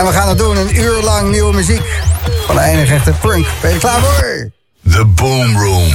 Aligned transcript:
En 0.00 0.06
we 0.06 0.12
gaan 0.12 0.28
het 0.28 0.38
doen, 0.38 0.56
een 0.56 0.76
uur 0.76 1.02
lang 1.02 1.30
nieuwe 1.30 1.54
muziek. 1.54 2.02
Van 2.46 2.54
de 2.54 2.62
enige 2.62 2.94
echte 2.94 3.12
punk. 3.20 3.46
Ben 3.60 3.72
je 3.72 3.78
klaar 3.78 4.00
voor? 4.00 4.50
The 4.90 5.04
Boom 5.04 5.58
Room. 5.58 5.88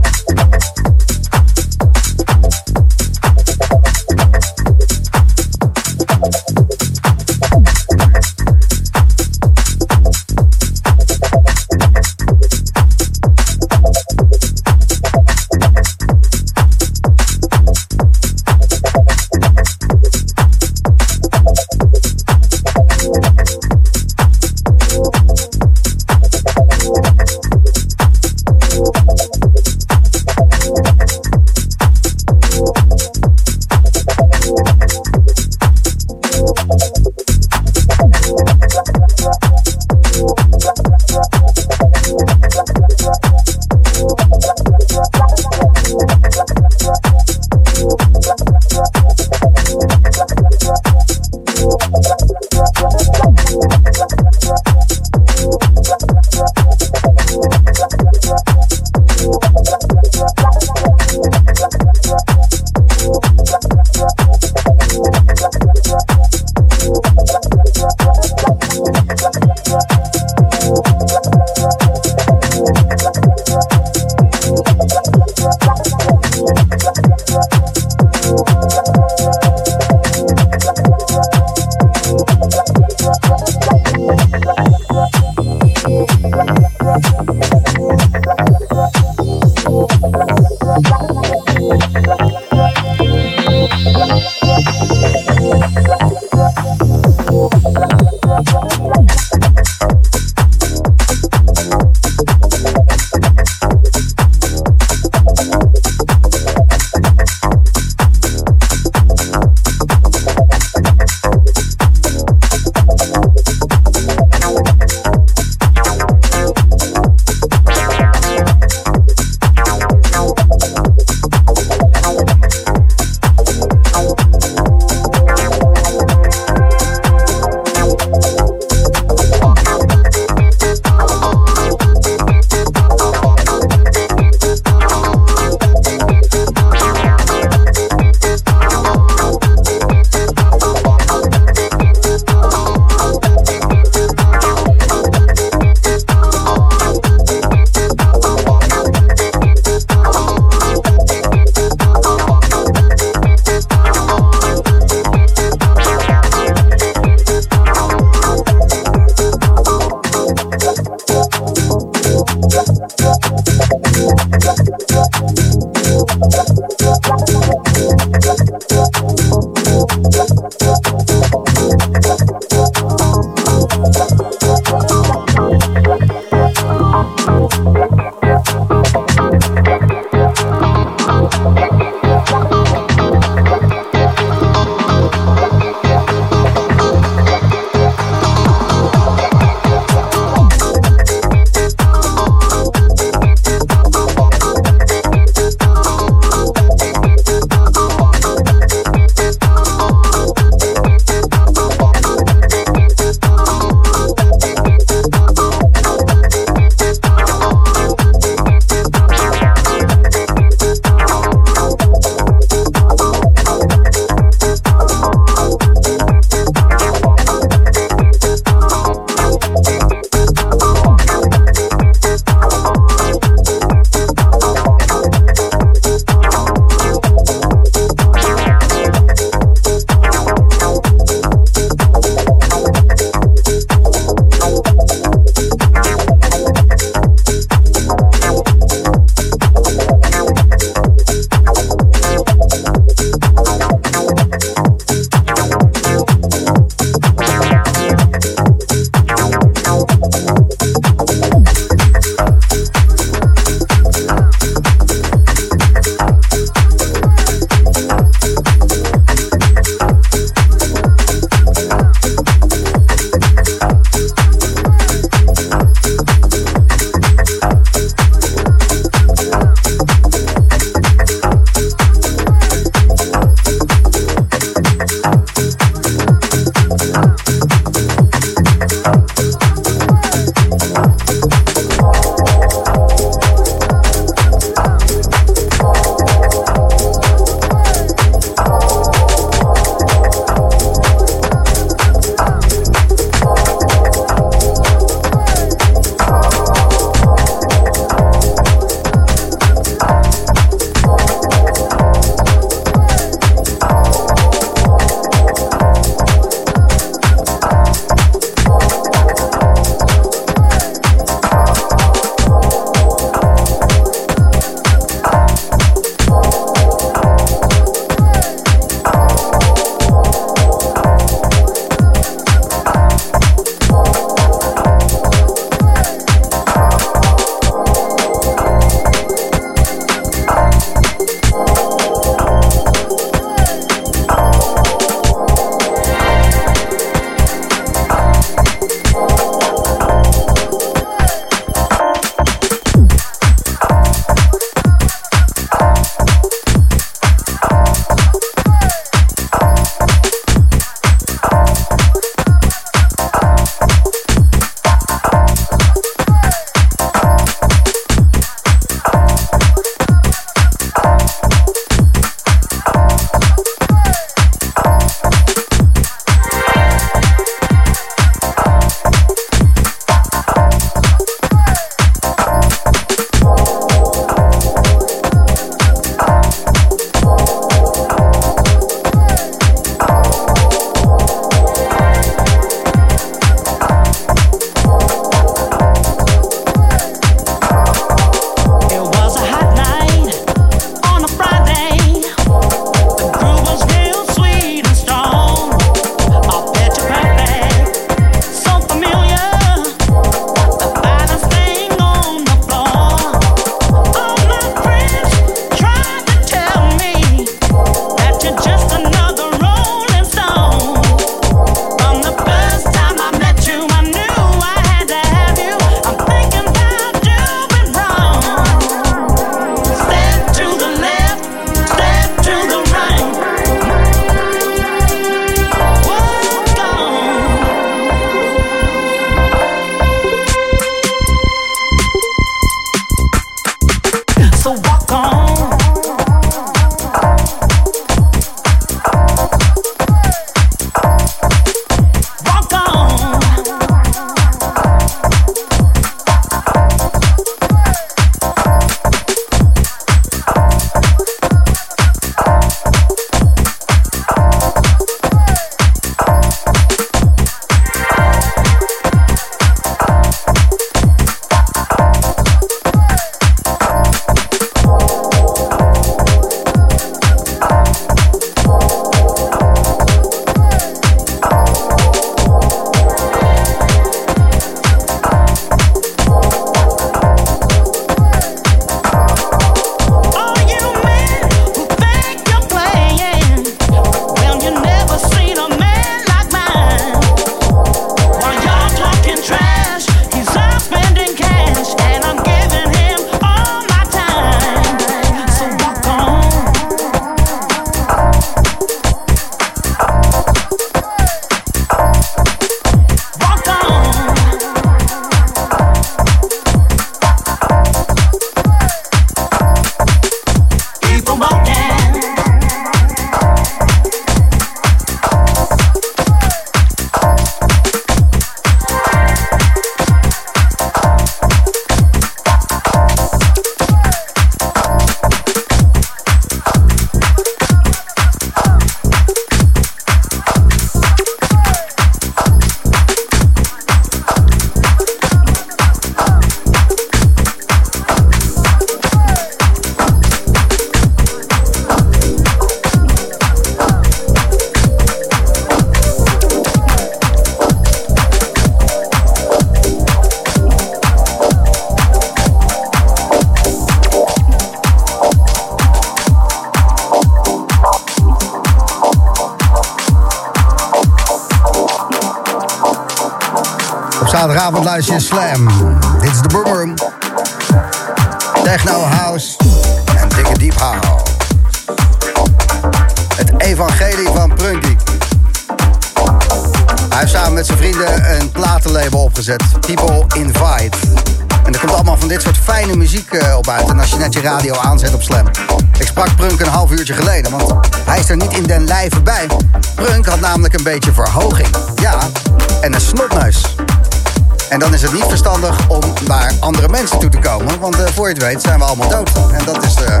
Andere 596.40 596.68
mensen 596.68 596.98
toe 596.98 597.10
te 597.10 597.18
komen. 597.18 597.60
Want 597.60 597.78
uh, 597.78 597.86
voor 597.86 598.08
je 598.08 598.14
het 598.14 598.22
weet 598.22 598.42
zijn 598.42 598.58
we 598.58 598.64
allemaal 598.64 598.88
dood. 598.88 599.10
En 599.32 599.44
dat 599.44 599.64
is 599.64 599.74
uh, 599.88 600.00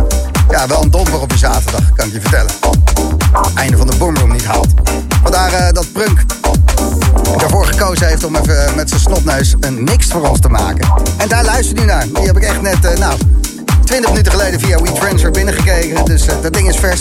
ja, 0.50 0.66
wel 0.66 0.82
een 0.82 0.90
domper 0.90 1.20
op 1.20 1.30
je 1.30 1.38
zaterdag, 1.38 1.92
kan 1.92 2.06
ik 2.06 2.12
je 2.12 2.20
vertellen. 2.20 2.52
Einde 3.54 3.76
van 3.76 3.86
de 3.86 3.96
boomroom 3.96 4.32
niet 4.32 4.44
haalt. 4.44 4.68
Vandaar 5.22 5.52
uh, 5.52 5.72
dat 5.72 5.92
Prunk 5.92 6.24
ervoor 7.42 7.66
gekozen 7.66 8.06
heeft 8.06 8.24
om 8.24 8.36
even 8.36 8.76
met 8.76 8.88
zijn 8.88 9.00
snotneus 9.00 9.54
een 9.60 9.84
mix 9.84 10.06
voor 10.06 10.28
ons 10.28 10.40
te 10.40 10.48
maken. 10.48 10.88
En 11.16 11.28
daar 11.28 11.44
luister 11.44 11.76
nu 11.76 11.84
naar. 11.84 12.06
Die 12.06 12.26
heb 12.26 12.36
ik 12.36 12.42
echt 12.42 12.62
net, 12.62 12.98
nou, 12.98 13.18
20 13.84 14.10
minuten 14.10 14.32
geleden 14.32 14.60
via 14.60 14.80
WeTransfer 14.80 15.30
binnengekeken. 15.30 16.04
Dus 16.04 16.24
dat 16.42 16.52
ding 16.52 16.68
is 16.68 16.76
vers. 16.76 17.00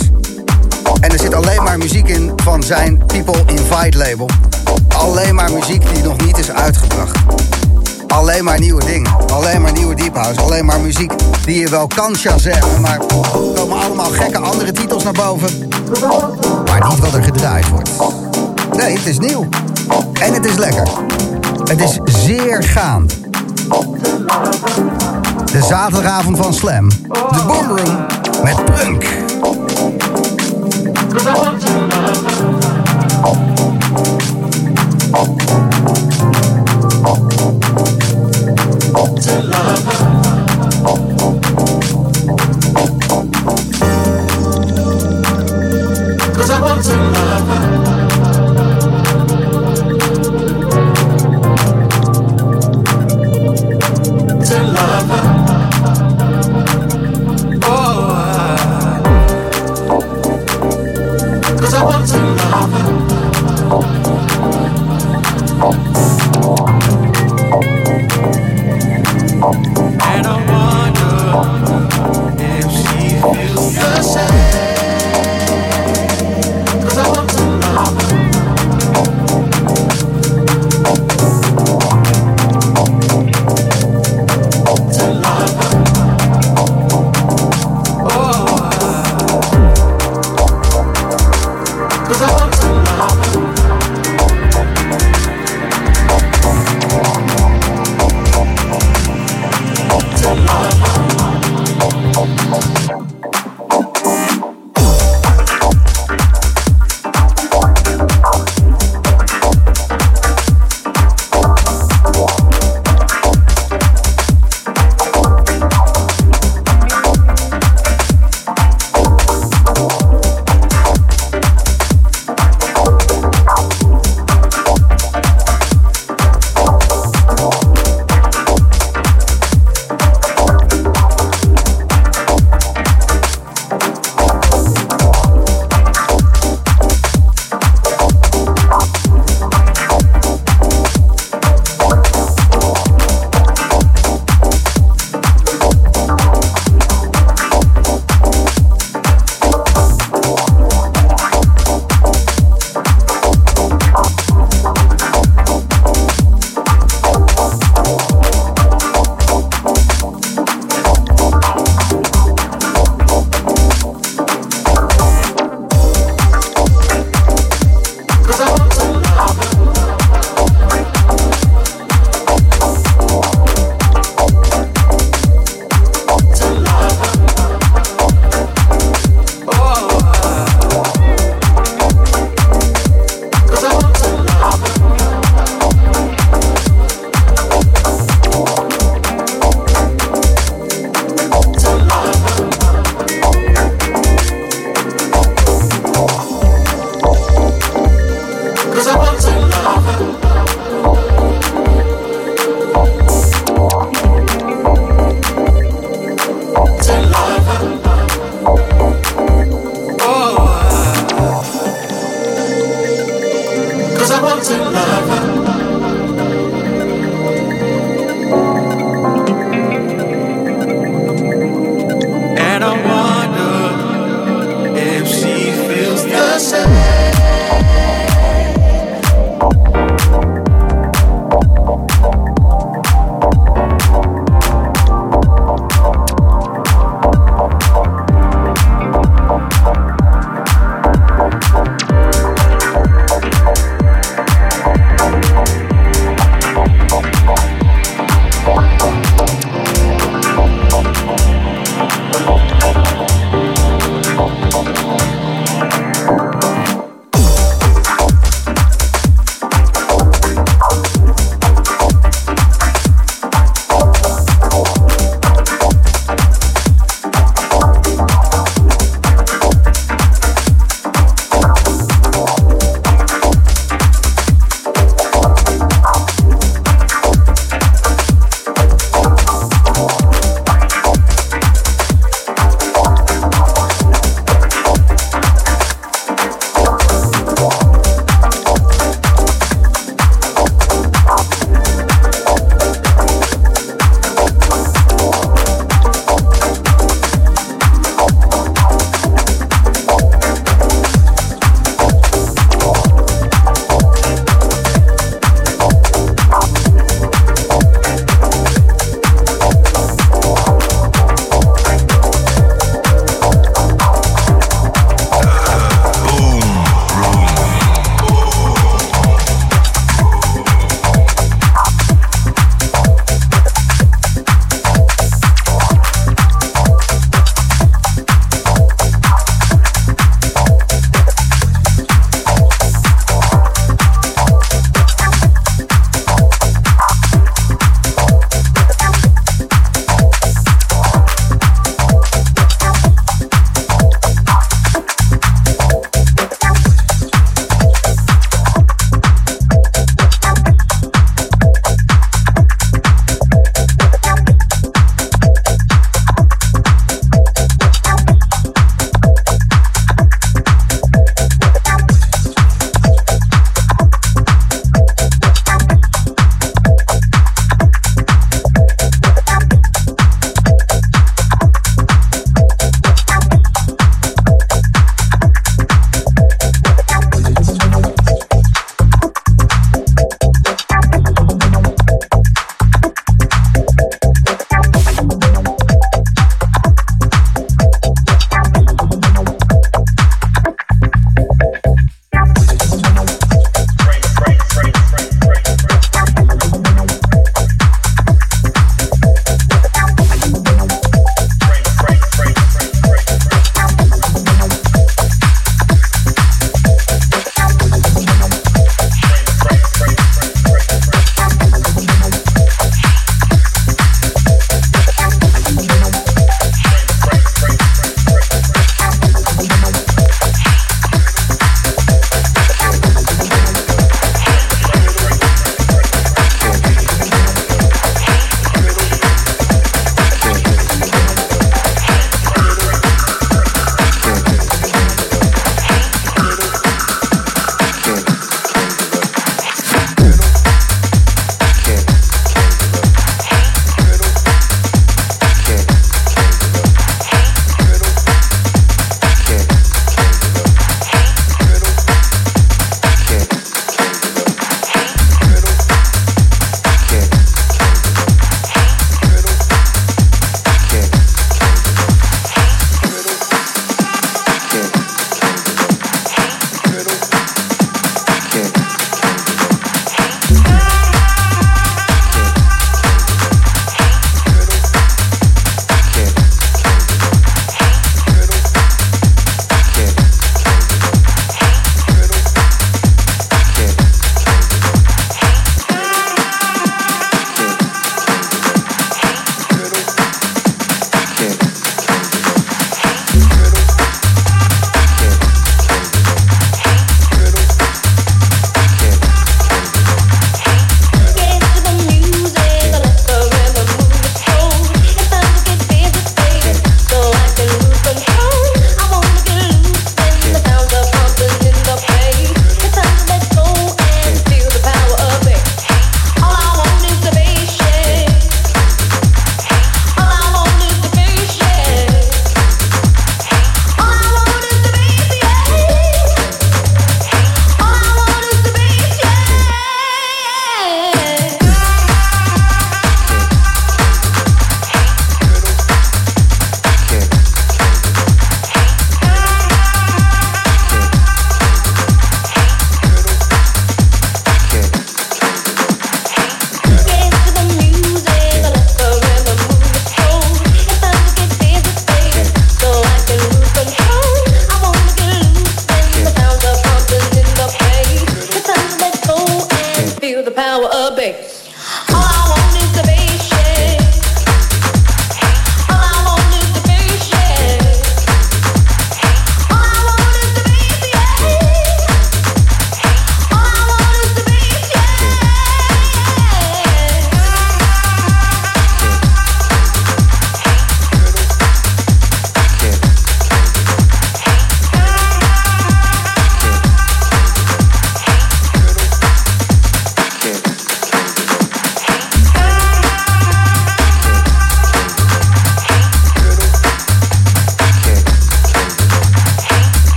En 1.00 1.12
er 1.12 1.20
zit 1.20 1.34
alleen 1.34 1.64
maar 1.64 1.78
muziek 1.78 2.08
in 2.08 2.32
van 2.36 2.64
zijn 2.64 3.06
People 3.06 3.44
Invite 3.48 3.98
label. 3.98 4.30
Alleen 4.88 5.36
maar 5.36 5.52
muziek 5.52 5.94
die 5.94 6.04
nog 6.04 6.26
niet 6.26 6.38
is 6.38 6.52
uitgebracht. 6.52 7.18
Alleen 8.08 8.44
maar 8.44 8.60
nieuwe 8.60 8.86
dingen. 8.86 9.12
Alleen 9.34 9.62
maar 9.62 9.72
nieuwe 9.72 9.96
deep 9.96 10.16
house. 10.16 10.42
Alleen 10.42 10.66
maar 10.66 10.80
muziek 10.80 11.14
die 11.46 11.60
je 11.60 11.70
wel 11.70 11.88
kan 11.88 12.16
shazammen. 12.16 12.82
Maar 12.82 13.00
er 13.00 13.06
komen 13.54 13.82
allemaal 13.82 14.10
gekke 14.10 14.38
andere 14.38 14.72
titels 14.72 15.04
naar 15.04 15.14
boven. 15.14 15.68
Maar 16.66 16.90
niet 16.90 17.00
wat 17.00 17.14
er 17.14 17.24
gedraaid 17.24 17.70
wordt. 17.70 17.90
Nee, 18.78 18.98
het 18.98 19.06
is 19.06 19.20
nieuw. 19.20 19.48
En 20.22 20.34
het 20.34 20.46
is 20.46 20.56
lekker. 20.56 20.88
Het 21.64 21.82
is 21.82 22.00
zeer 22.04 22.64
gaand. 22.64 23.18
De 25.52 25.62
zaterdagavond 25.62 26.38
van 26.38 26.54
Slam. 26.54 26.90
De 26.90 27.44
Boomroom 27.48 28.06
met 28.44 28.66
Prunk. 28.66 29.06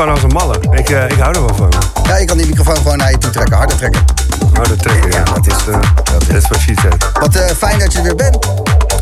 Gewoon 0.00 0.14
als 0.14 0.22
een 0.22 0.32
malle. 0.32 0.54
Ik, 0.78 0.90
eh, 0.90 1.04
ik 1.04 1.18
hou 1.18 1.34
er 1.34 1.44
wel 1.46 1.54
van. 1.54 1.72
Ja, 2.06 2.16
je 2.16 2.24
kan 2.24 2.36
die 2.36 2.46
microfoon 2.46 2.76
gewoon 2.76 2.96
naar 2.98 3.10
je 3.10 3.18
toe 3.18 3.30
trekken, 3.30 3.56
harder 3.56 3.76
trekken. 3.76 4.04
Dat 4.52 4.78
trekken, 4.82 5.10
ja. 5.12 5.22
Dat 5.22 5.46
is, 5.46 5.66
uh, 5.68 5.76
dat 6.04 6.28
is 6.28 6.48
wat 6.48 6.58
she 6.58 6.74
said. 6.82 7.10
Wat 7.20 7.34
eh, 7.34 7.50
fijn 7.56 7.78
dat 7.78 7.92
je 7.92 7.98
er 7.98 8.04
weer 8.04 8.14
bent. 8.14 8.38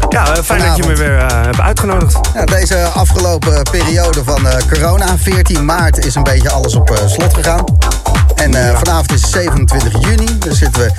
Ja, 0.09 0.35
eh, 0.37 0.43
fijn 0.43 0.63
dat 0.67 0.77
je 0.77 0.83
me 0.87 0.95
weer 0.95 1.19
eh, 1.19 1.27
hebt 1.43 1.61
uitgenodigd. 1.61 2.19
Ja, 2.35 2.45
deze 2.45 2.77
afgelopen 2.95 3.63
periode 3.71 4.25
van 4.25 4.47
eh, 4.49 4.57
corona, 4.73 5.07
14 5.19 5.65
maart, 5.65 6.05
is 6.07 6.15
een 6.15 6.23
beetje 6.23 6.51
alles 6.51 6.75
op 6.75 6.91
eh, 6.91 7.07
slot 7.07 7.35
gegaan. 7.35 7.65
En 8.35 8.55
eh, 8.55 8.77
vanavond 8.77 9.13
is 9.13 9.31
27 9.31 9.93
juni. 10.09 10.39
Dus 10.39 10.59
zitten 10.59 10.83
we 10.83 10.93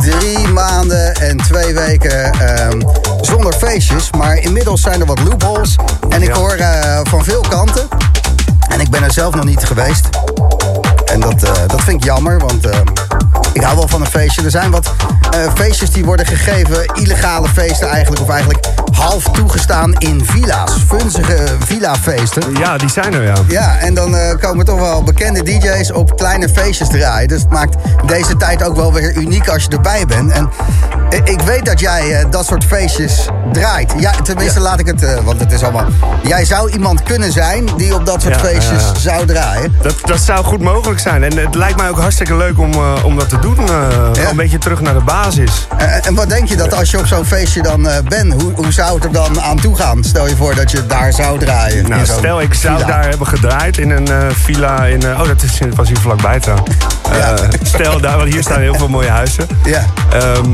drie 0.00 0.48
maanden 0.48 1.14
en 1.14 1.36
twee 1.36 1.74
weken 1.74 2.32
ehm, 2.32 2.80
zonder 3.20 3.52
feestjes. 3.52 4.10
Maar 4.16 4.36
inmiddels 4.36 4.80
zijn 4.80 5.00
er 5.00 5.06
wat 5.06 5.20
loopholes. 5.20 5.76
En 6.08 6.22
ik 6.22 6.28
Ja. 6.28 6.34
hoor 6.34 6.50
eh, 6.52 7.00
van 7.02 7.24
veel 7.24 7.44
kanten. 7.48 7.88
En 8.70 8.80
ik 8.80 8.90
ben 8.90 9.02
er 9.02 9.12
zelf 9.12 9.34
nog 9.34 9.44
niet 9.44 9.64
geweest. 9.64 10.08
En 11.04 11.20
dat, 11.20 11.42
eh, 11.42 11.52
dat 11.66 11.82
vind 11.82 11.96
ik 11.96 12.04
jammer, 12.04 12.38
want 12.38 12.66
eh, 12.66 12.78
ik 13.52 13.62
hou 13.62 13.76
wel 13.76 13.88
van 13.88 14.00
een 14.00 14.06
feestje. 14.06 14.42
Er 14.42 14.50
zijn 14.50 14.70
wat 14.70 14.92
eh, 15.30 15.52
feestjes 15.54 15.90
die 15.90 16.04
worden 16.04 16.26
gegeven, 16.26 16.84
illegale 16.94 17.48
feesten 17.48 17.88
eigenlijk, 17.88 18.22
of 18.22 18.28
eigenlijk 18.28 18.66
half 18.92 19.24
toegestaan 19.24 19.94
in 19.94 20.24
villa's. 20.24 20.72
Funzige 20.86 21.44
villa-feesten. 21.58 22.54
Ja, 22.58 22.76
die 22.76 22.90
zijn 22.90 23.14
er, 23.14 23.22
ja. 23.22 23.34
Ja, 23.48 23.78
en 23.78 23.94
dan 23.94 24.16
komen 24.40 24.64
toch 24.64 24.78
wel 24.78 25.02
bekende 25.02 25.42
DJ's 25.42 25.92
op 25.92 26.16
kleine 26.16 26.48
feestjes 26.48 26.88
draaien. 26.88 27.28
Dus 27.28 27.40
het 27.40 27.50
maakt 27.50 27.76
deze 28.06 28.36
tijd 28.36 28.62
ook 28.62 28.76
wel 28.76 28.92
weer 28.92 29.16
uniek 29.16 29.48
als 29.48 29.62
je 29.62 29.68
erbij 29.68 30.06
bent. 30.06 30.32
En 30.32 30.50
ik 31.24 31.40
weet 31.40 31.64
dat 31.64 31.80
jij 31.80 32.26
dat 32.30 32.46
soort 32.46 32.64
feestjes 32.64 33.28
draait. 33.52 33.92
Ja, 33.98 34.10
tenminste, 34.22 34.58
Ja. 34.58 34.64
laat 34.64 34.80
ik 34.80 34.86
het, 34.86 35.02
eh, 35.02 35.14
want 35.24 35.40
het 35.40 35.52
is 35.52 35.62
allemaal. 35.62 35.84
Jij 36.22 36.44
zou 36.44 36.70
iemand 36.70 37.02
kunnen 37.02 37.32
zijn 37.32 37.68
die 37.76 37.94
op 37.94 38.06
dat 38.06 38.22
soort 38.22 38.34
Ja, 38.34 38.40
feestjes 38.40 38.82
zou 38.98 39.26
draaien. 39.26 39.74
Dat, 39.82 39.94
dat 40.04 40.20
zou 40.20 40.44
goed 40.44 40.60
mogelijk 40.60 41.00
zijn. 41.00 41.22
En 41.24 41.36
het 41.38 41.54
lijkt 41.54 41.76
mij 41.76 41.88
ook 41.88 41.98
hartstikke 41.98 42.36
leuk 42.36 42.58
om, 42.58 42.72
eh, 42.72 43.04
om 43.04 43.16
dat 43.16 43.28
te 43.28 43.38
doen. 43.38 43.68
eh, 43.68 44.28
Een 44.30 44.36
beetje 44.36 44.58
terug 44.58 44.80
naar 44.80 44.94
de 44.94 45.00
basis. 45.04 45.66
En 46.02 46.14
wat 46.14 46.28
denk 46.28 46.48
je 46.48 46.56
dat 46.56 46.74
als 46.74 46.90
je 46.90 46.98
op 46.98 47.06
zo'n 47.06 47.24
feestje 47.24 47.62
dan 47.62 47.88
bent, 48.08 48.42
hoe, 48.42 48.52
hoe 48.54 48.72
zou 48.72 48.94
het 48.94 49.04
er 49.04 49.12
dan 49.12 49.40
aan 49.40 49.60
toe 49.60 49.76
gaan? 49.76 50.04
Stel 50.04 50.26
je 50.28 50.36
voor 50.36 50.54
dat 50.54 50.70
je 50.70 50.86
daar 50.86 51.12
zou 51.12 51.38
draaien. 51.38 51.88
Nou, 51.88 52.04
stel 52.06 52.40
ik 52.40 52.54
zou 52.54 52.76
villa. 52.78 52.88
daar 52.88 53.08
hebben 53.08 53.26
gedraaid 53.26 53.78
in 53.78 53.90
een 53.90 54.08
villa 54.34 54.84
in... 54.84 55.04
oh, 55.04 55.26
dat 55.26 55.42
is, 55.42 55.58
was 55.74 55.88
hier 55.88 55.98
vlakbij 55.98 56.40
trouwens. 56.40 56.76
Ja. 57.12 57.34
Eh, 57.34 57.48
stel 57.62 58.00
daar, 58.00 58.16
want 58.16 58.32
hier 58.32 58.42
staan 58.42 58.60
heel 58.60 58.74
veel 58.74 58.88
mooie 58.88 59.08
huizen. 59.08 59.46
Ja. 59.64 59.84
Ehm, 60.12 60.50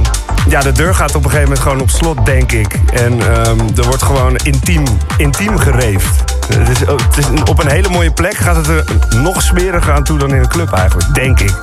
ja, 0.49 0.61
de 0.61 0.73
deur 0.73 0.95
gaat 0.95 1.15
op 1.15 1.25
een 1.25 1.31
gegeven 1.31 1.43
moment 1.43 1.61
gewoon 1.61 1.81
op 1.81 1.91
slot, 1.91 2.27
denk 2.27 2.53
ik. 2.53 2.81
En 2.93 3.21
ehm, 3.21 3.59
er 3.77 3.85
wordt 3.85 4.03
gewoon 4.03 4.37
intiem, 4.37 4.85
intiem 5.17 5.59
gereefd. 5.59 6.35
Het 6.55 6.69
is, 6.69 6.79
het 6.79 7.17
is 7.19 7.27
op 7.51 7.59
een 7.59 7.71
hele 7.71 7.89
mooie 7.89 8.11
plek 8.11 8.35
gaat 8.35 8.57
het 8.57 8.69
er 8.69 8.85
nog 9.17 9.43
smeriger 9.43 9.93
aan 9.93 10.05
toe 10.05 10.19
dan 10.19 10.35
in 10.35 10.41
een 10.41 10.49
club 10.49 10.73
eigenlijk, 10.73 11.15
denk 11.15 11.41
ik. 11.41 11.55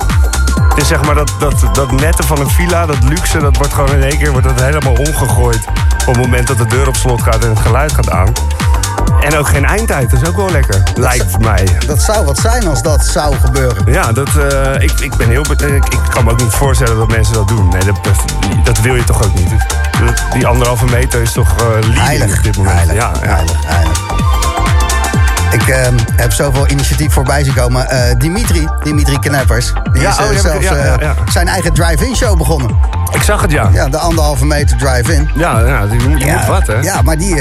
Het 0.68 0.82
is 0.82 0.88
zeg 0.88 1.04
maar 1.04 1.14
dat, 1.14 1.32
dat, 1.38 1.54
dat 1.72 1.92
nette 1.92 2.22
van 2.22 2.40
een 2.40 2.50
villa, 2.50 2.86
dat 2.86 3.04
luxe, 3.04 3.38
dat 3.38 3.56
wordt 3.56 3.72
gewoon 3.72 3.92
in 3.92 4.02
één 4.02 4.18
keer 4.18 4.30
wordt 4.30 4.46
dat 4.46 4.60
helemaal 4.60 4.92
omgegooid. 4.92 5.64
Op 6.06 6.14
het 6.14 6.16
moment 6.16 6.46
dat 6.46 6.58
de 6.58 6.66
deur 6.66 6.88
op 6.88 6.96
slot 6.96 7.22
gaat 7.22 7.44
en 7.44 7.48
het 7.48 7.58
geluid 7.58 7.92
gaat 7.92 8.10
aan. 8.10 8.32
En 9.20 9.36
ook 9.36 9.48
geen 9.48 9.64
eindtijd, 9.64 10.10
dat 10.10 10.22
is 10.22 10.28
ook 10.28 10.36
wel 10.36 10.50
lekker, 10.50 10.82
lijkt 10.94 11.38
mij. 11.38 11.68
Dat 11.86 12.02
zou 12.02 12.24
wat 12.24 12.38
zijn 12.38 12.66
als 12.66 12.82
dat 12.82 13.04
zou 13.04 13.34
gebeuren. 13.44 13.92
Ja, 13.92 14.12
dat, 14.12 14.28
eh, 14.36 14.74
ik, 14.82 14.92
ik 15.00 15.16
ben 15.16 15.28
heel. 15.28 15.40
Ik, 15.50 15.60
ik 15.84 16.00
kan 16.10 16.24
me 16.24 16.30
ook 16.30 16.40
niet 16.40 16.52
voorstellen 16.52 16.96
dat 16.96 17.08
mensen 17.08 17.34
dat 17.34 17.48
doen. 17.48 17.68
Nee, 17.68 17.84
dat, 17.84 17.96
dat, 18.64 18.80
wil 18.80 18.94
je 18.94 19.04
toch 19.04 19.24
ook 19.24 19.34
niet. 19.34 19.50
Dat- 19.50 20.22
Die 20.32 20.46
anderhalve 20.46 20.84
meter 20.84 21.20
is 21.22 21.32
toch 21.32 21.56
eh 21.58 21.66
leading 21.70 21.96
Heilig. 21.98 22.36
op 22.36 22.42
dit 22.42 22.56
moment. 22.56 22.74
Heilig, 22.76 22.94
ja, 22.96 23.10
ja. 23.22 23.28
heilig, 23.34 23.56
heilig. 23.66 24.02
Ik 25.54 25.68
eh, 25.68 25.86
heb 26.16 26.32
zoveel 26.32 26.68
initiatief 26.68 27.12
voorbij 27.12 27.44
zien 27.44 27.54
komen. 27.54 27.90
Eh, 27.90 27.98
Dimitri, 28.18 28.68
Dimitri 28.82 29.18
Kneppers, 29.18 29.72
die 29.92 30.02
Ja, 30.02 30.10
is 30.10 30.18
oh, 30.18 30.26
die 30.28 30.34
ik- 30.36 30.40
zelfs 30.42 30.64
ja, 30.64 30.74
ja, 30.76 30.82
eh, 30.96 31.00
ja. 31.00 31.14
zijn 31.32 31.48
eigen 31.48 31.72
drive-in 31.74 32.16
show 32.16 32.38
begonnen. 32.38 32.76
Ik 33.12 33.22
zag 33.22 33.42
het, 33.42 33.50
ja. 33.50 33.68
Ja, 33.72 33.88
de 33.88 33.98
anderhalve 33.98 34.44
meter 34.46 34.76
drive-in. 34.76 35.30
Ja, 35.34 35.60
ja 35.60 35.82
je, 35.82 36.08
moet- 36.08 36.20
je 36.20 36.26
moet 36.32 36.46
wat, 36.46 36.66
hè? 36.66 36.74
Ja, 36.80 37.02
maar 37.02 37.18
die 37.18 37.34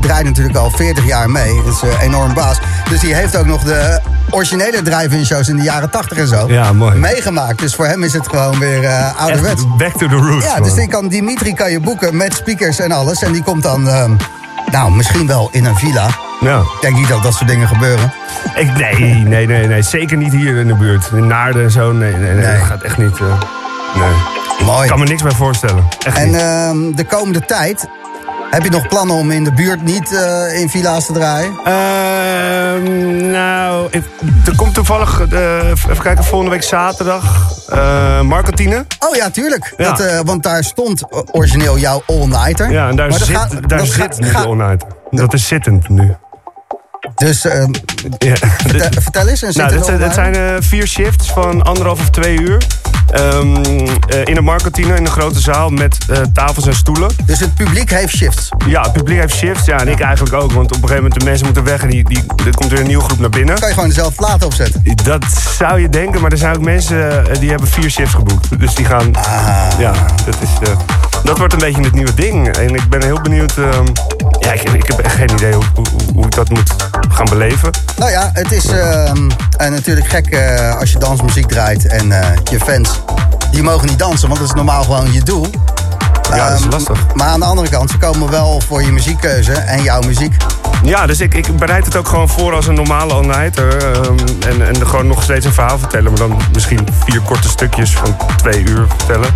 draait 0.00 0.24
natuurlijk 0.24 0.56
al 0.56 0.70
40 0.70 1.06
jaar 1.06 1.30
mee. 1.30 1.62
Dat 1.64 1.74
is 1.74 1.82
eh, 1.82 2.02
enorm 2.02 2.34
baas. 2.34 2.58
Dus 2.90 3.00
die 3.00 3.14
heeft 3.14 3.36
ook 3.36 3.46
nog 3.46 3.62
de 3.62 4.00
originele 4.30 4.82
drive-in 4.82 5.26
shows 5.26 5.48
in 5.48 5.56
de 5.56 5.62
jaren 5.62 5.90
80 5.90 6.18
en 6.18 6.28
zo 6.28 6.44
Ja, 6.48 6.72
mooi. 6.72 6.96
meegemaakt. 6.98 7.58
Dus 7.58 7.74
voor 7.74 7.86
hem 7.86 8.02
is 8.02 8.12
het 8.12 8.28
gewoon 8.28 8.58
weer 8.58 8.84
eh 8.84 9.20
ouderwets. 9.20 9.62
Back 9.78 9.92
to 9.98 10.06
the 10.08 10.14
roots. 10.14 10.44
Ja, 10.44 10.52
man. 10.52 10.62
dus 10.62 10.74
die 10.74 10.88
kan, 10.88 11.08
Dimitri 11.08 11.54
kan 11.54 11.70
je 11.70 11.80
boeken 11.80 12.16
met 12.16 12.34
speakers 12.34 12.78
en 12.78 12.92
alles. 12.92 13.22
En 13.22 13.32
die 13.32 13.42
komt 13.42 13.62
dan, 13.62 13.88
ehm, 13.88 14.10
nou, 14.70 14.90
misschien 14.92 15.26
wel 15.26 15.48
in 15.52 15.64
een 15.64 15.76
villa. 15.76 16.06
Ja. 16.40 16.58
Ik 16.58 16.78
denk 16.80 16.96
niet 16.96 17.08
dat 17.08 17.22
dat 17.22 17.34
soort 17.34 17.48
dingen 17.48 17.68
gebeuren. 17.68 18.12
Ik, 18.54 18.76
nee, 18.76 19.14
nee, 19.14 19.46
nee, 19.46 19.66
nee. 19.66 19.82
Zeker 19.82 20.16
niet 20.16 20.32
hier 20.32 20.56
in 20.56 20.66
de 20.66 20.74
buurt. 20.74 21.10
In 21.14 21.26
Naarden 21.26 21.62
en 21.62 21.70
zo. 21.70 21.92
Nee, 21.92 22.12
nee, 22.12 22.20
nee, 22.34 22.46
Nee. 22.46 22.58
Dat 22.58 22.66
gaat 22.66 22.82
echt 22.82 22.98
niet. 22.98 23.18
eh, 23.18 23.26
nee. 23.94 24.10
Mooi. 24.66 24.82
Ik 24.82 24.88
kan 24.90 24.98
me 24.98 25.04
niks 25.04 25.22
bij 25.22 25.32
voorstellen. 25.32 25.84
Echt 26.06 26.16
En 26.16 26.34
ehm, 26.34 26.94
de 26.94 27.04
komende 27.04 27.44
tijd, 27.44 27.88
heb 28.50 28.64
je 28.64 28.70
nog 28.70 28.88
plannen 28.88 29.16
om 29.16 29.30
in 29.30 29.44
de 29.44 29.52
buurt 29.52 29.82
niet 29.82 30.12
eh, 30.12 30.60
in 30.60 30.68
villa's 30.68 31.06
te 31.06 31.12
draaien? 31.12 31.52
Ehm, 31.64 33.30
nou, 33.30 33.86
ik- 33.90 34.04
er 34.46 34.56
komt 34.56 34.74
toevallig, 34.74 35.20
eh, 35.30 35.68
even 35.68 36.02
kijken, 36.02 36.24
volgende 36.24 36.52
week 36.54 36.62
zaterdag, 36.62 37.52
eh 37.68 38.20
Markantine. 38.20 38.86
Oh 39.08 39.16
ja, 39.16 39.30
tuurlijk. 39.30 39.74
Ja. 39.76 39.84
Dat, 39.90 40.00
eh, 40.00 40.20
want 40.24 40.42
daar 40.42 40.64
stond 40.64 41.02
origineel 41.32 41.78
jouw 41.78 42.02
all-nighter. 42.06 42.70
Ja, 42.70 42.88
en 42.88 42.96
daar 42.96 43.08
Maar 43.08 43.18
zit, 43.18 43.36
gaat- 43.36 43.68
daar 43.68 43.86
zit 43.86 43.94
gaat- 43.94 44.18
nu 44.20 44.28
gaat- 44.28 44.42
de 44.42 44.48
onnight. 44.48 44.84
Dat 45.10 45.34
is 45.34 45.46
zittend 45.46 45.88
nu. 45.88 46.14
Dus 47.14 47.44
ehm, 47.44 47.72
Ja. 48.18 48.34
vertel, 48.66 49.02
vertel 49.02 49.28
eens. 49.28 49.42
Een 49.42 49.52
Nou, 49.56 49.72
dit, 49.72 49.84
zijn- 49.84 50.00
het 50.00 50.14
zijn 50.14 50.34
eh, 50.34 50.54
vier 50.60 50.86
shifts 50.86 51.30
van 51.32 51.62
anderhalf 51.62 52.00
of 52.00 52.10
twee 52.10 52.40
uur. 52.40 52.62
Ehm, 53.10 53.56
eh, 54.08 54.20
in 54.24 54.36
een 54.36 54.44
markantine, 54.44 54.94
in 54.94 55.04
een 55.04 55.10
grote 55.10 55.40
zaal 55.40 55.70
met 55.70 55.96
eh, 56.08 56.20
tafels 56.32 56.66
en 56.66 56.74
stoelen. 56.74 57.10
Dus 57.24 57.40
het 57.40 57.54
publiek 57.54 57.90
heeft 57.90 58.16
shifts. 58.16 58.48
Ja, 58.66 58.82
het 58.82 58.92
publiek 58.92 59.18
heeft 59.18 59.34
shifts. 59.34 59.66
Ja, 59.66 59.80
en 59.80 59.88
ik 59.88 60.00
eigenlijk 60.00 60.34
ook. 60.34 60.52
Want 60.52 60.66
op 60.66 60.82
een 60.82 60.88
gegeven 60.88 61.02
moment 61.02 61.20
de 61.20 61.24
mensen 61.24 61.44
moeten 61.44 61.64
weg 61.64 61.82
en 61.82 61.90
die, 61.90 62.04
die, 62.04 62.24
er 62.46 62.54
komt 62.54 62.70
weer 62.70 62.80
een 62.80 62.86
nieuwe 62.86 63.04
groep 63.04 63.18
naar 63.18 63.30
binnen. 63.30 63.58
Kan 63.58 63.68
je 63.68 63.74
gewoon 63.74 63.88
dezelfde 63.88 64.14
plaat 64.14 64.44
opzetten. 64.44 64.82
Dat 65.04 65.24
zou 65.56 65.80
je 65.80 65.88
denken, 65.88 66.20
maar 66.20 66.32
er 66.32 66.38
zijn 66.38 66.56
ook 66.56 66.62
mensen 66.62 67.30
eh, 67.30 67.40
die 67.40 67.50
hebben 67.50 67.68
vier 67.68 67.90
shifts 67.90 68.14
geboekt. 68.14 68.60
Dus 68.60 68.74
die 68.74 68.84
gaan. 68.84 69.16
Ah. 69.16 69.68
Ja, 69.78 69.92
dat, 70.24 70.36
is, 70.40 70.68
dat 71.22 71.38
wordt 71.38 71.52
een 71.52 71.58
beetje 71.58 71.82
het 71.82 71.94
nieuwe 71.94 72.14
ding. 72.14 72.48
En 72.48 72.74
ik 72.74 72.88
ben 72.88 73.02
heel 73.02 73.20
benieuwd. 73.20 73.58
ehm, 73.58 73.86
ja, 74.40 74.52
ik, 74.52 74.86
heb 74.86 74.98
echt 74.98 75.14
geen 75.14 75.30
idee 75.30 75.52
hoe, 75.52 75.64
hoe, 75.74 75.86
hoe 76.14 76.24
ik 76.24 76.34
dat 76.34 76.48
moet 76.48 76.74
gaan 77.08 77.26
beleven. 77.28 77.70
Nou 77.96 78.10
ja, 78.10 78.30
het 78.32 78.52
is 78.52 78.66
eh, 78.66 79.12
natuurlijk 79.56 80.08
gek 80.08 80.26
eh, 80.26 80.78
als 80.78 80.92
je 80.92 80.98
dansmuziek 80.98 81.48
draait 81.48 81.86
en 81.86 82.12
eh, 82.12 82.28
je 82.50 82.60
fans 82.60 83.00
die 83.50 83.62
mogen 83.62 83.88
niet 83.88 83.98
dansen, 83.98 84.28
want 84.28 84.40
dat 84.40 84.48
is 84.48 84.54
normaal 84.54 84.82
gewoon 84.82 85.12
je 85.12 85.22
doel. 85.22 85.46
Ja, 86.36 86.48
dat 86.48 86.58
is 86.58 86.64
Ehm, 86.64 86.70
lastig. 86.72 86.98
Maar 87.14 87.26
aan 87.28 87.40
de 87.40 87.46
andere 87.46 87.68
kant, 87.68 87.90
ze 87.90 87.98
komen 87.98 88.30
wel 88.30 88.62
voor 88.66 88.82
je 88.82 88.92
muziekkeuze 88.92 89.52
en 89.52 89.82
jouw 89.82 90.00
muziek. 90.00 90.36
Ja, 90.82 91.06
dus 91.06 91.20
ik, 91.20 91.34
ik 91.34 91.56
bereid 91.56 91.84
het 91.84 91.96
ook 91.96 92.08
gewoon 92.08 92.28
voor 92.28 92.54
als 92.54 92.66
een 92.66 92.74
normale 92.74 93.12
all-nighter. 93.14 93.76
ehm, 93.76 94.16
en, 94.48 94.66
en 94.68 94.86
gewoon 94.86 95.06
nog 95.06 95.22
steeds 95.22 95.44
een 95.46 95.52
verhaal 95.52 95.78
vertellen. 95.78 96.04
Maar 96.10 96.18
dan 96.18 96.40
misschien 96.52 96.88
vier 97.04 97.20
korte 97.20 97.48
stukjes 97.48 97.92
van 97.96 98.16
twee 98.36 98.62
uur 98.64 98.84
vertellen. 98.96 99.28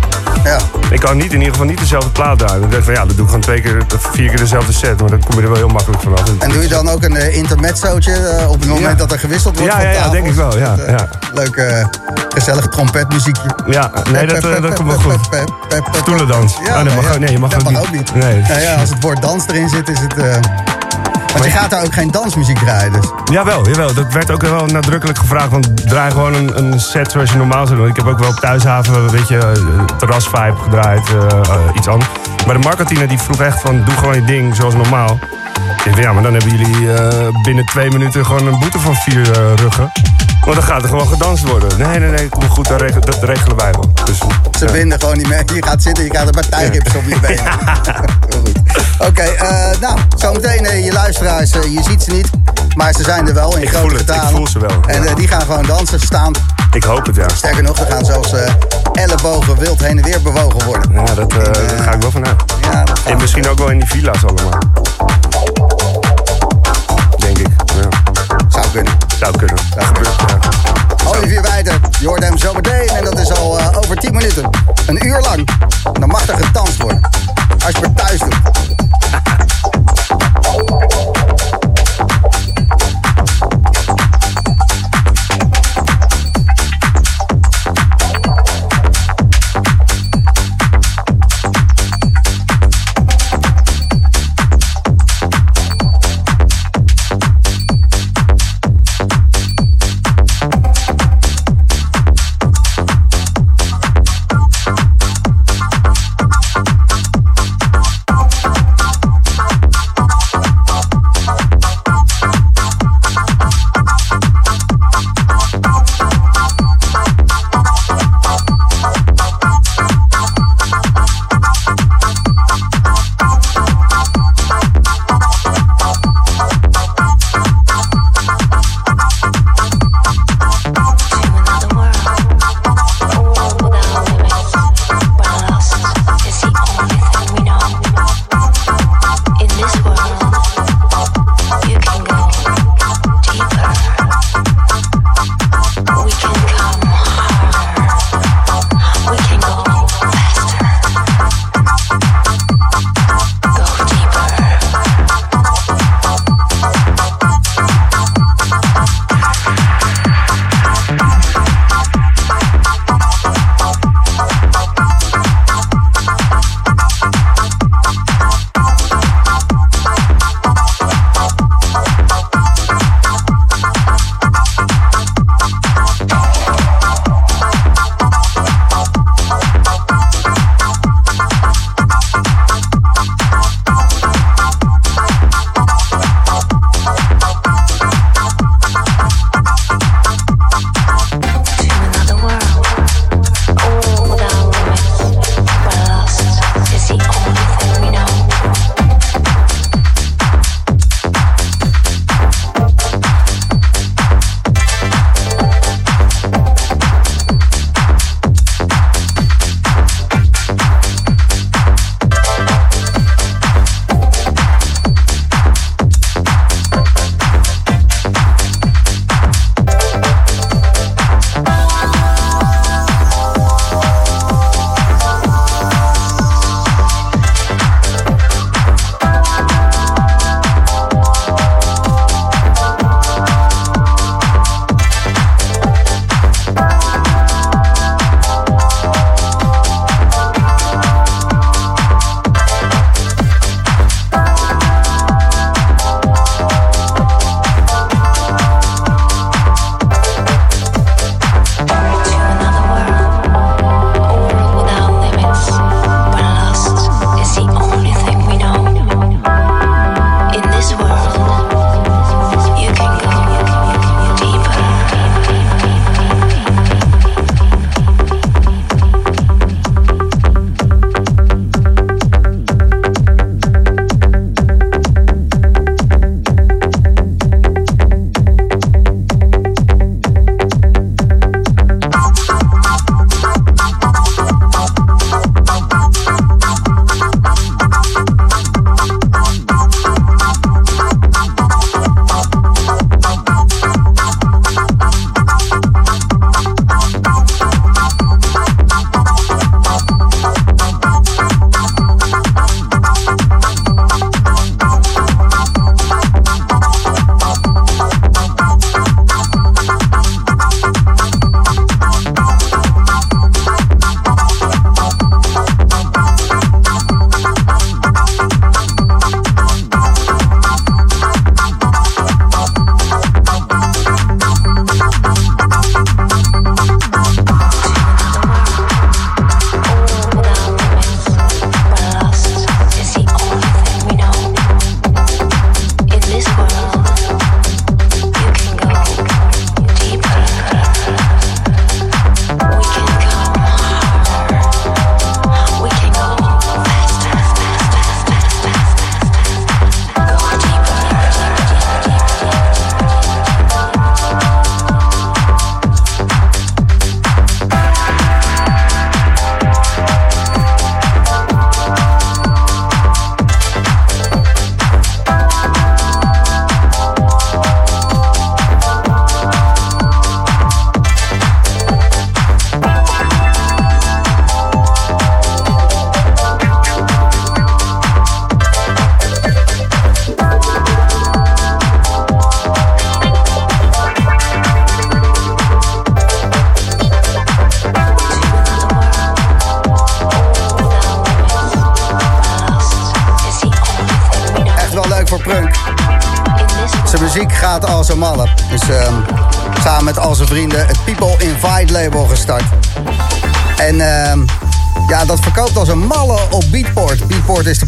Ja. 0.43 0.57
Ik 0.89 0.99
kan 0.99 1.17
niet, 1.17 1.31
in 1.31 1.37
ieder 1.37 1.51
geval 1.51 1.65
niet 1.67 1.79
dezelfde 1.79 2.09
plaat 2.09 2.37
draaien. 2.39 2.63
Ik 2.63 2.71
denk 2.71 2.83
van 2.83 2.93
ja, 2.93 2.99
dan 2.99 3.07
doe 3.15 3.19
ik 3.19 3.25
gewoon 3.25 3.41
twee 3.41 3.61
keer, 3.61 3.77
vier 4.11 4.29
keer 4.29 4.37
dezelfde 4.37 4.73
set. 4.73 4.99
Maar 5.01 5.09
dan 5.09 5.19
kom 5.23 5.35
je 5.35 5.41
er 5.41 5.47
wel 5.47 5.57
heel 5.57 5.67
makkelijk 5.67 6.01
vanaf. 6.01 6.21
En 6.39 6.49
doe 6.49 6.61
je 6.61 6.67
dan 6.67 6.89
ook 6.89 7.03
een 7.03 7.15
uh, 7.15 7.35
intermezzootje 7.37 8.37
uh, 8.41 8.49
op 8.51 8.59
het 8.59 8.69
moment 8.69 8.85
Ja. 8.87 8.93
dat 8.93 9.11
er 9.11 9.19
gewisseld 9.19 9.57
wordt 9.59 9.73
Ja, 9.73 9.79
van 9.79 9.89
ja, 9.89 9.95
ja, 10.03 10.09
denk 10.09 10.27
ik 10.27 10.33
wel, 10.33 10.57
ja, 10.57 10.69
Met, 10.75 10.79
uh, 10.87 10.89
ja. 10.89 11.07
Leuk, 11.33 11.55
uh, 11.55 11.85
gezellig 12.29 12.67
trompetmuziekje. 12.67 13.55
Ja, 13.67 13.91
nee, 14.11 14.27
dat, 14.27 14.43
eh, 14.43 14.61
dat 14.61 14.73
komt 14.73 14.87
wel 14.89 14.99
goed. 14.99 15.29
Stoelendans. 15.91 16.57
Ja, 16.65 16.82
Oh, 16.87 16.93
nee, 16.93 16.95
mag, 16.95 17.05
ja. 17.09 17.13
ook- 17.13 17.19
nee, 17.19 17.31
je 17.31 17.39
mag 17.39 17.49
dat 17.49 17.65
ook 17.65 17.71
mag 17.71 17.91
niet. 17.91 17.99
ook 18.09 18.15
niet. 18.15 18.23
Nee. 18.23 18.41
Nou 18.41 18.59
ja, 18.61 18.75
als 18.75 18.89
het 18.89 19.01
woord 19.01 19.21
dans 19.21 19.47
erin 19.47 19.69
zit, 19.69 19.89
is 19.89 19.99
het... 19.99 20.17
uh, 20.17 20.35
want 21.33 21.45
je 21.45 21.51
gaat 21.51 21.69
daar 21.69 21.83
ook 21.83 21.93
geen 21.93 22.11
dansmuziek 22.11 22.57
draaien, 22.57 22.91
dus. 22.91 23.05
Jawel, 23.31 23.67
jawel. 23.69 23.93
Dat 23.93 24.13
werd 24.13 24.31
ook 24.31 24.41
wel 24.41 24.65
nadrukkelijk 24.65 25.17
gevraagd. 25.19 25.49
Want 25.49 25.87
draai 25.87 26.11
gewoon 26.11 26.33
een, 26.33 26.57
een 26.57 26.79
set 26.79 27.11
zoals 27.11 27.31
je 27.31 27.37
normaal 27.37 27.65
zou 27.67 27.79
doen. 27.79 27.87
Ik 27.87 27.95
heb 27.95 28.05
ook 28.07 28.19
wel 28.19 28.29
op 28.29 28.35
Thuishaven, 28.35 29.09
weet 29.11 29.27
je, 29.27 29.37
eh, 29.37 29.85
terrasvibe 29.97 30.55
gedraaid, 30.63 31.07
eh, 31.09 31.59
iets 31.73 31.87
anders. 31.87 32.09
Maar 32.45 32.55
de 32.55 32.61
marketeer 32.67 33.07
die 33.07 33.17
vroeg 33.17 33.41
echt 33.41 33.61
van, 33.61 33.83
doe 33.85 33.95
gewoon 33.95 34.15
je 34.15 34.23
ding 34.23 34.55
zoals 34.55 34.73
normaal. 34.73 35.19
Ik 35.85 35.97
ja, 35.97 36.13
maar 36.13 36.23
dan 36.23 36.33
hebben 36.33 36.57
jullie 36.57 36.89
binnen 37.43 37.65
twee 37.65 37.89
minuten 37.91 38.25
gewoon 38.25 38.47
een 38.47 38.59
boete 38.59 38.79
van 38.79 38.95
vier 38.95 39.31
ruggen. 39.55 39.91
Want 40.45 40.55
dan 40.55 40.63
gaat 40.63 40.81
er 40.83 40.89
gewoon 40.89 41.07
gedanst 41.07 41.47
worden. 41.47 41.77
Nee, 41.77 41.99
nee, 41.99 42.09
nee, 42.09 42.29
kom 42.29 42.49
goed, 42.49 42.67
dat 42.67 42.81
regelen, 42.81 43.05
dat 43.05 43.23
regelen 43.23 43.57
wij 43.57 43.71
wel. 43.71 43.93
Dus, 44.05 44.17
Ze 44.59 44.65
binden 44.71 44.99
gewoon 44.99 45.17
niet 45.17 45.27
meer. 45.27 45.43
Je 45.53 45.63
gaat 45.63 45.81
zitten, 45.81 46.03
je 46.03 46.09
krijgt 46.09 46.27
een 46.27 46.33
partijrips 46.49 46.95
op 46.95 47.03
je 47.07 47.19
benen. 47.19 47.43
Oké, 49.09 49.21
eh, 49.21 49.79
nou, 49.81 49.99
zometeen 50.15 50.63
uh, 50.63 50.85
je 50.85 50.91
luisteraars, 50.91 51.55
uh, 51.55 51.63
je 51.63 51.83
ziet 51.83 52.03
ze 52.03 52.11
niet. 52.11 52.29
Maar 52.75 52.93
ze 52.93 53.03
zijn 53.03 53.27
er 53.27 53.33
wel 53.33 53.55
in 53.55 53.61
Ik 53.61 53.69
grote 53.69 53.87
voel 53.87 53.97
het, 53.97 54.01
ik 54.01 54.13
getalen. 54.13 54.35
voel 54.35 54.47
ze 54.47 54.59
wel, 54.59 54.81
En 54.87 55.15
die 55.15 55.27
gaan 55.27 55.41
gewoon 55.41 55.65
dansen, 55.65 55.99
staan. 55.99 56.33
ik 56.71 56.83
hoop 56.83 57.05
het, 57.05 57.15
ja. 57.15 57.29
Sterker 57.29 57.63
nog, 57.63 57.79
er 57.79 57.91
gaan 57.91 58.05
zelfs 58.05 58.33
bewogen, 59.23 59.57
wild 59.57 59.81
heen 59.81 59.97
en 59.97 60.03
weer 60.03 60.21
bewogen 60.21 60.65
worden. 60.65 60.91
Ja, 60.93 61.03
dat, 61.03 61.31
eh, 61.31 61.43
daar 61.43 61.83
ga 61.83 61.91
ik 61.91 62.01
wel 62.01 62.11
vanuit. 62.11 62.43
Ja, 62.61 62.83
dat 62.83 62.99
gaat 62.99 63.11
En 63.11 63.17
misschien 63.17 63.49
ook 63.49 63.57
wel 63.57 63.69
in 63.69 63.79
die 63.79 63.87
villa's 63.87 64.23
allemaal. 64.25 64.59
Denk 67.17 67.37
ik. 67.37 67.47
Ja. 67.65 67.87
zou 68.47 68.65
kunnen. 68.71 68.93
Zou 69.19 69.37
kunnen. 69.37 69.55
Dat 69.75 69.85
gebeurt. 69.85 70.32
Je 71.33 72.07
hoort 72.07 72.23
hem 72.23 72.37
zo 72.37 72.53
meteen. 72.53 72.87
En 72.87 73.03
dat 73.03 73.19
is 73.19 73.31
al 73.31 73.59
eh, 73.59 73.77
over 73.77 73.97
10 73.97 74.13
minuten. 74.13 74.49
Een 74.85 75.05
uur 75.05 75.19
lang. 75.21 75.47
Dan 75.99 76.09
mag 76.09 76.27
er 76.27 76.45
gedanst 76.45 76.77
worden. 76.77 77.01
Als 77.65 77.75
je 77.75 77.81
het 77.81 77.97
thuis 77.97 78.19
doet. 78.19 78.82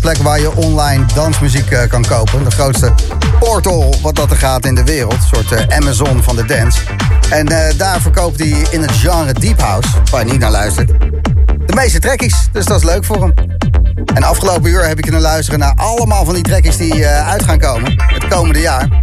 Plek 0.06 0.18
waar 0.18 0.40
je 0.40 0.56
online 0.56 1.06
dansmuziek 1.14 1.72
eh, 1.72 1.90
kan 1.90 2.06
kopen. 2.06 2.44
De 2.44 2.52
grootste 2.52 2.94
portal 3.40 3.96
wat 4.02 4.16
dat 4.16 4.32
er 4.32 4.38
gaat 4.38 4.66
in 4.66 4.76
de 4.76 4.84
wereld. 4.84 5.14
Een 5.14 5.22
soort 5.34 5.52
eh, 5.52 5.78
Amazon 5.78 6.24
van 6.24 6.36
de 6.36 6.46
dance. 6.46 6.80
En 7.30 7.48
eh, 7.48 7.78
daar 7.78 8.02
verkoopt 8.02 8.40
hij 8.40 8.66
in 8.70 8.82
het 8.82 8.92
genre 8.92 9.34
Deep 9.34 9.60
House, 9.60 9.90
waar 10.12 10.26
je 10.26 10.32
niet 10.32 10.40
naar 10.40 10.52
luistert, 10.52 10.88
de 11.66 11.74
meeste 11.76 12.00
trekkies. 12.00 12.50
Dus 12.52 12.66
dat 12.66 12.78
is 12.78 12.84
leuk 12.84 13.04
voor 13.04 13.22
hem. 13.22 13.34
En 14.14 14.24
afgelopen 14.24 14.70
uur 14.70 14.88
heb 14.88 14.98
ik 14.98 15.04
kunnen 15.04 15.22
luisteren 15.22 15.60
naar 15.60 15.74
allemaal 15.76 16.26
van 16.26 16.34
die 16.34 16.44
trekkies 16.44 16.78
die 16.78 17.08
uit 17.08 17.44
gaan 17.44 17.60
komen 17.60 18.04
het 18.06 18.28
komende 18.28 18.60
jaar. 18.60 19.02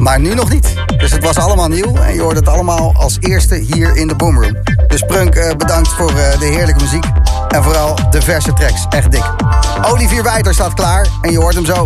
Maar 0.00 0.20
nu 0.20 0.34
nog 0.34 0.50
niet. 0.52 0.74
Dus 0.96 1.12
het 1.12 1.24
was 1.24 1.36
allemaal 1.36 1.68
nieuw 1.68 1.96
en 1.96 2.14
je 2.14 2.20
hoort 2.20 2.36
het 2.36 2.48
allemaal 2.48 2.94
als 2.96 3.16
eerste 3.20 3.54
hier 3.54 3.96
in 3.96 4.08
de 4.08 4.14
Boomroom. 4.14 4.56
Dus 4.86 5.02
Prunk, 5.02 5.56
bedankt 5.58 5.88
voor 5.88 6.14
de 6.14 6.46
heerlijke 6.46 6.82
muziek. 6.82 7.04
En 7.48 7.62
vooral 7.62 7.98
de 8.10 8.22
verse 8.22 8.52
tracks. 8.52 8.86
Echt 8.88 9.12
dik. 9.12 9.53
Olivier 9.82 10.22
Wijter 10.22 10.54
staat 10.54 10.74
klaar 10.74 11.06
en 11.20 11.30
je 11.30 11.38
hoort 11.38 11.54
hem 11.54 11.64
zo. 11.64 11.84